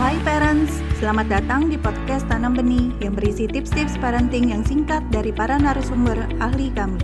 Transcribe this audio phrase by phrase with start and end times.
[0.00, 5.28] Hai parents, selamat datang di podcast Tanam Benih yang berisi tips-tips parenting yang singkat dari
[5.36, 6.96] para narasumber ahli kami.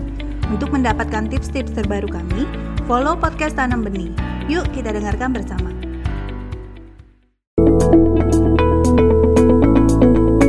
[0.49, 2.49] Untuk mendapatkan tips-tips terbaru kami,
[2.89, 4.09] follow podcast Tanam Benih.
[4.49, 5.69] Yuk kita dengarkan bersama.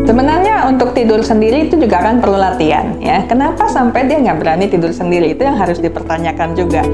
[0.07, 3.27] Sebenarnya untuk tidur sendiri itu juga kan perlu latihan ya.
[3.27, 6.87] Kenapa sampai dia nggak berani tidur sendiri itu yang harus dipertanyakan juga.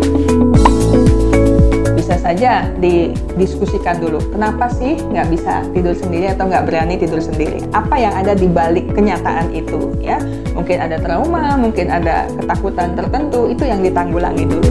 [2.06, 4.22] Bisa saja didiskusikan dulu.
[4.30, 7.66] Kenapa sih nggak bisa tidur sendiri atau nggak berani tidur sendiri?
[7.74, 10.22] Apa yang ada di balik kenyataan itu ya?
[10.54, 13.50] Mungkin ada trauma, mungkin ada ketakutan tertentu.
[13.50, 14.70] Itu yang ditanggulangi dulu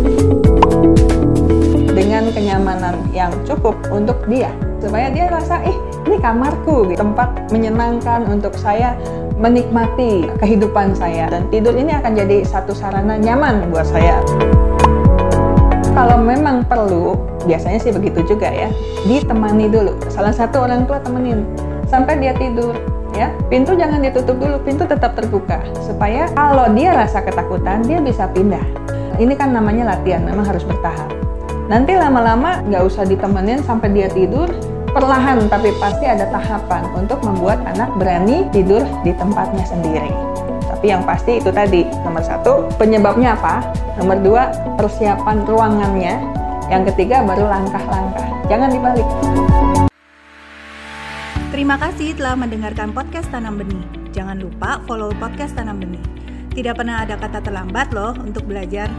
[1.91, 5.75] dengan kenyamanan yang cukup untuk dia supaya dia rasa eh
[6.07, 7.03] ini kamarku gitu.
[7.03, 8.95] tempat menyenangkan untuk saya
[9.43, 14.23] menikmati kehidupan saya dan tidur ini akan jadi satu sarana nyaman buat saya
[15.95, 17.15] kalau memang perlu
[17.47, 18.69] biasanya sih begitu juga ya.
[19.07, 19.95] Ditemani dulu.
[20.11, 21.47] Salah satu orang tua temenin.
[21.87, 22.75] Sampai dia tidur
[23.15, 23.31] ya.
[23.47, 25.63] Pintu jangan ditutup dulu pintu tetap terbuka.
[25.87, 28.67] Supaya kalau dia rasa ketakutan dia bisa pindah.
[29.23, 31.15] Ini kan namanya latihan memang harus bertahap.
[31.71, 34.51] Nanti lama-lama nggak usah ditemenin sampai dia tidur
[34.91, 40.11] perlahan tapi pasti ada tahapan untuk membuat anak berani tidur di tempatnya sendiri.
[40.85, 43.65] Tapi yang pasti itu tadi, nomor satu, penyebabnya apa?
[43.97, 46.21] Nomor dua, persiapan ruangannya.
[46.69, 48.29] Yang ketiga, baru langkah-langkah.
[48.53, 49.09] Jangan dibalik.
[51.49, 53.81] Terima kasih telah mendengarkan podcast Tanam Benih.
[54.13, 56.05] Jangan lupa follow podcast Tanam Benih.
[56.53, 58.93] Tidak pernah ada kata terlambat loh untuk belajar.